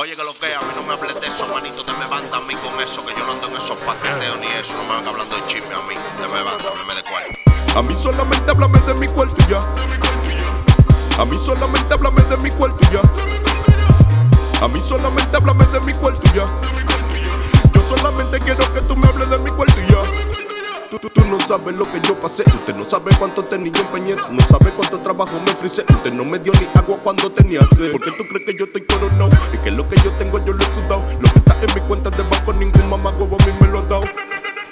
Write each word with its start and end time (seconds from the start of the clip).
Oye, 0.00 0.14
que 0.14 0.22
lo 0.22 0.32
que 0.32 0.54
a 0.54 0.60
mí 0.60 0.68
no 0.76 0.84
me 0.84 0.92
hables 0.92 1.20
de 1.20 1.26
eso, 1.26 1.44
manito, 1.48 1.82
te 1.82 1.92
me 1.94 2.06
banda 2.06 2.36
a 2.36 2.40
mí 2.42 2.54
con 2.54 2.80
eso, 2.80 3.04
que 3.04 3.12
yo 3.18 3.26
no 3.26 3.32
en 3.44 3.52
esos 3.52 3.76
paqueteos 3.78 4.38
ni 4.38 4.46
eso, 4.46 4.76
no 4.76 4.84
me 4.84 4.90
van 4.90 5.08
hablando 5.08 5.34
de 5.34 5.44
chisme 5.46 5.74
a 5.74 5.82
mí, 5.88 5.94
te 6.20 6.28
me 6.28 6.40
banda, 6.40 6.68
háblame 6.70 6.94
de 6.94 7.02
cuál. 7.02 7.24
A 7.74 7.82
mí 7.82 7.96
solamente 8.00 8.48
háblame 8.48 8.78
de 8.78 8.94
mi 8.94 9.08
cuarto 9.08 9.34
ya. 9.48 9.58
A 11.20 11.24
mí 11.24 11.36
solamente 11.44 11.92
háblame 11.92 12.22
de 12.22 12.36
mi 12.36 12.50
cuarto 12.52 12.78
ya. 12.92 13.02
A 14.64 14.68
mí 14.68 14.80
solamente 14.80 15.36
háblame 15.36 15.66
de 15.66 15.80
mi 15.80 15.92
cuarto 15.94 16.22
ya. 16.32 16.44
Yo 17.74 17.80
solamente 17.80 18.38
quiero 18.38 18.72
que 18.72 18.80
tú 18.82 18.94
me 18.94 19.08
hables 19.08 19.30
de 19.30 19.37
Sabes 21.48 21.74
lo 21.76 21.90
que 21.90 21.98
yo 22.06 22.14
pasé. 22.20 22.44
Usted 22.46 22.76
no 22.76 22.84
sabe 22.84 23.10
cuánto 23.18 23.42
tenía 23.42 23.72
yo 23.72 23.80
empeñé. 23.80 24.14
No 24.14 24.40
sabe 24.40 24.70
cuánto 24.70 25.00
trabajo 25.00 25.40
me 25.40 25.50
frisé. 25.52 25.82
Usted 25.88 26.12
no 26.12 26.22
me 26.26 26.38
dio 26.38 26.52
ni 26.60 26.66
agua 26.78 26.98
cuando 27.02 27.32
tenía 27.32 27.60
sed. 27.74 27.90
¿Por 27.90 28.02
qué 28.02 28.10
tú 28.10 28.24
crees 28.28 28.44
que 28.44 28.58
yo 28.58 28.66
estoy 28.66 28.82
coronado? 28.82 29.30
Y 29.54 29.56
que 29.64 29.70
lo 29.70 29.88
que 29.88 29.96
yo 30.04 30.12
tengo 30.18 30.44
yo 30.44 30.52
lo 30.52 30.62
he 30.62 30.74
sudado. 30.74 31.02
Lo 31.18 31.32
que 31.32 31.38
está 31.38 31.54
en 31.58 31.74
mi 31.74 31.88
cuenta 31.88 32.10
de 32.10 32.22
banco 32.22 32.52
ningún 32.52 32.90
mamá 32.90 33.08
huevo 33.16 33.38
a 33.40 33.46
mí 33.46 33.52
me 33.62 33.66
lo 33.66 33.78
ha 33.78 33.82
dado. 33.84 34.04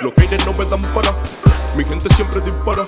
Los 0.00 0.12
haters 0.16 0.44
no 0.44 0.52
me 0.52 0.66
dan 0.66 0.82
para. 0.92 1.14
Mi 1.78 1.84
gente 1.84 2.14
siempre 2.14 2.42
dispara. 2.42 2.86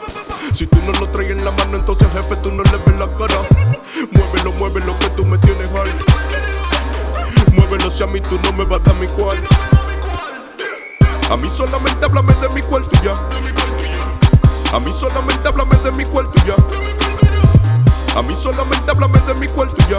Si 0.53 0.67
tú 0.67 0.77
no 0.85 0.93
lo 1.01 1.09
traes 1.09 1.31
en 1.31 1.43
la 1.43 1.53
mano, 1.53 1.79
entonces 1.79 2.13
jefe 2.13 2.37
tú 2.43 2.53
no 2.53 2.63
le 2.65 2.77
ves 2.85 3.01
la 3.01 3.07
cara. 3.07 3.41
Muévelo, 4.13 4.53
muévelo 4.59 4.99
que 4.99 5.09
tú 5.17 5.25
me 5.25 5.39
tienes 5.39 5.73
hard. 5.75 7.55
Muévelo 7.55 7.91
si 7.91 8.03
a 8.03 8.07
mí 8.07 8.21
tú 8.21 8.39
no 8.45 8.53
me 8.53 8.65
vas 8.65 8.83
a 8.83 8.85
dar 8.85 8.95
mi 8.97 9.07
cual. 9.07 9.78
A 11.31 11.37
mí 11.37 11.51
solamente 11.51 12.07
háblame 12.07 12.33
de 12.35 12.49
mi 12.51 12.63
cuarto 12.63 12.89
y 13.01 13.05
ya. 13.05 13.13
A 14.75 14.81
mí 14.81 14.91
solamente 14.93 15.47
háblame 15.47 15.77
de 15.77 15.93
mi 15.93 16.05
cuarto 16.07 16.33
y 16.43 16.49
ya. 16.49 16.57
A 18.19 18.23
mí 18.23 18.35
solamente 18.35 18.91
háblame 18.91 19.19
de 19.21 19.35
mi 19.35 19.47
cuarto 19.49 19.77
y 19.79 19.91
ya. 19.91 19.99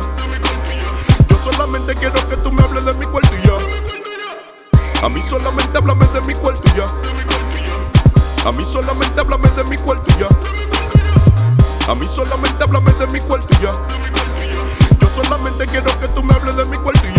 Yo 1.28 1.38
solamente 1.38 1.94
quiero 1.96 2.28
que 2.30 2.36
tú 2.38 2.52
me 2.52 2.64
hables 2.64 2.86
de 2.86 2.94
mi 2.94 3.06
cuarto 3.06 3.30
y 3.36 3.46
ya. 3.46 5.06
A 5.06 5.10
mí 5.10 5.22
solamente 5.22 5.78
háblame 5.78 6.06
de 6.08 6.22
mi 6.22 6.34
cuarto 6.34 6.64
y 6.74 6.78
ya. 6.78 6.86
A 8.48 8.52
mí 8.52 8.66
solamente 8.66 9.22
háblame 9.22 9.50
de 9.50 9.64
mi 9.66 9.78
cuarto 9.78 10.06
y 10.16 10.20
ya. 10.20 10.28
A 11.92 11.96
mí 11.96 12.08
solamente 12.08 12.64
háblame 12.64 12.92
de 12.94 13.08
mi 13.08 13.20
cuarto 13.20 13.48
y 13.60 13.64
ya. 13.64 13.72
Yo 15.00 15.08
solamente 15.08 15.68
quiero 15.68 16.00
que 16.00 16.08
tú 16.08 16.24
me 16.24 16.34
hables 16.34 16.56
de 16.56 16.66
mi 16.66 16.78
cuarto 16.78 17.08
y 17.08 17.19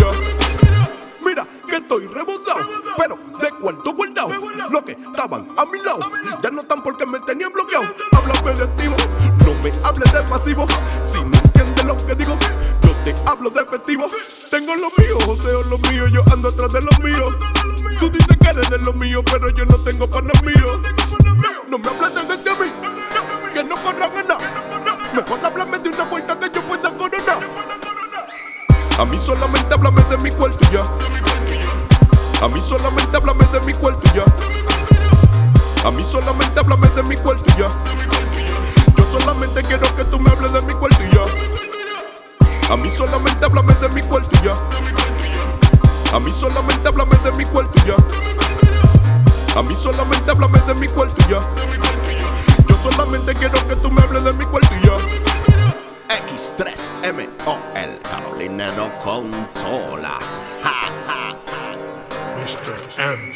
Ya 6.41 6.51
no 6.51 6.61
están 6.61 6.83
porque 6.83 7.05
me 7.05 7.19
tenían 7.19 7.51
bloqueado. 7.51 7.85
Háblame 8.11 8.53
de 8.53 8.63
activo, 8.63 8.95
no 9.39 9.53
me 9.63 9.71
hables 9.87 10.13
de 10.13 10.23
pasivo. 10.23 10.65
Si 11.05 11.19
no 11.19 11.37
entiendes 11.37 11.85
lo 11.85 11.97
que 11.97 12.15
digo, 12.15 12.37
yo 12.81 12.89
te 13.03 13.15
hablo 13.27 13.49
de 13.49 13.61
efectivo. 13.61 14.09
Tengo 14.49 14.75
lo 14.75 14.89
mío, 14.97 15.17
Joseo 15.25 15.63
lo 15.63 15.77
mío, 15.79 16.07
yo 16.07 16.23
ando 16.33 16.49
atrás 16.49 16.71
de 16.73 16.81
lo 16.81 16.91
mío. 17.03 17.31
Tú 17.97 18.09
dices 18.09 18.37
que 18.37 18.47
eres 18.47 18.69
de 18.69 18.77
lo 18.79 18.93
mío, 18.93 19.23
pero 19.23 19.49
yo 19.49 19.65
no 19.65 19.77
tengo 19.77 20.07
panas 20.07 20.41
míos. 20.43 20.81
No 21.67 21.77
me 21.77 21.87
hables 21.87 22.27
de 22.27 22.49
a 22.49 22.55
mí, 22.55 22.71
que 23.53 23.63
no 23.63 23.75
corran 23.81 24.15
en 24.17 24.27
nada. 24.27 25.01
Mejor 25.13 25.45
háblame 25.45 25.79
de 25.79 25.89
una 25.89 26.03
vuelta 26.05 26.39
que 26.39 26.49
yo 26.53 26.61
pueda 26.67 26.97
coronar. 26.97 27.39
A 28.97 29.05
mí 29.05 29.17
solamente 29.19 29.73
háblame 29.73 30.01
de 30.03 30.17
mi 30.17 30.31
cuarto 30.31 30.59
y 30.69 30.73
ya. 30.73 30.83
A 32.43 32.47
mí 32.47 32.61
solamente 32.61 33.17
háblame 33.17 33.45
de 33.45 33.59
mi 33.61 33.73
cuarto 33.73 34.01
y 34.11 34.17
ya. 34.17 34.50
A 35.83 35.89
mí 35.89 36.03
solamente 36.03 36.59
háblame 36.59 36.87
de 36.89 37.01
mi 37.03 37.17
cuarto 37.17 37.43
y 37.47 37.59
ya. 37.59 37.67
Yo 38.95 39.03
solamente 39.03 39.63
quiero 39.63 39.95
que 39.95 40.03
tú 40.03 40.19
me 40.19 40.29
hables 40.29 40.53
de 40.53 40.61
mi 40.61 40.73
cuarto 40.73 41.03
y 41.03 41.09
ya. 41.11 42.71
A 42.71 42.77
mí 42.77 42.89
solamente 42.91 43.45
háblame 43.45 43.73
de 43.73 43.89
mi 43.89 44.01
cuarto 44.03 44.29
y 44.39 44.45
ya. 44.45 44.53
A 46.15 46.19
mí 46.19 46.31
solamente 46.31 46.87
háblame 46.87 47.17
de 47.17 47.31
mi 47.31 47.45
cuarto 47.45 47.73
y 47.83 47.87
ya. 47.87 47.95
A 49.59 49.63
mí 49.63 49.75
solamente 49.75 50.29
háblame 50.29 50.59
de 50.59 50.75
mi 50.75 50.87
cuarto 50.87 51.15
y 51.27 51.31
ya. 51.31 51.39
Yo 52.67 52.75
solamente 52.75 53.33
quiero 53.33 53.67
que 53.67 53.75
tú 53.75 53.89
me 53.89 54.03
hables 54.03 54.23
de 54.23 54.33
mi 54.33 54.45
cuarto 54.45 54.69
y 54.75 54.85
ya. 54.85 54.93
X3MOL, 56.27 58.01
Carolinero 58.03 58.91
Controla. 59.03 60.19
Ja, 60.63 60.69
ja. 60.69 61.00
Mr. 62.41 62.73
M. 62.97 63.33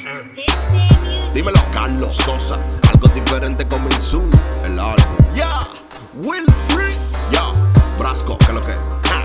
Dímelo, 1.31 1.59
Carlos 1.71 2.15
Sosa, 2.15 2.57
algo 2.91 3.07
diferente 3.09 3.67
comenzó 3.67 4.23
el 4.65 4.79
álbum. 4.79 5.17
Ya, 5.35 5.67
Will 6.15 6.45
Free, 6.67 6.97
ya, 7.31 7.53
Brasco, 7.99 8.35
que 8.39 8.53
lo 8.53 8.61
que. 8.61 8.73
Ja. 9.07 9.23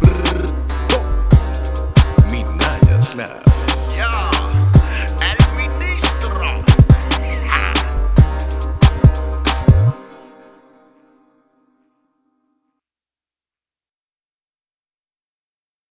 Brr, 0.00 0.46
go. 0.88 1.02
Minaya 2.30 3.02
Snap. 3.02 3.47